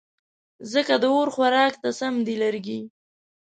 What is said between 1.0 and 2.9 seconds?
د اور خوراک ته سم دي لرګې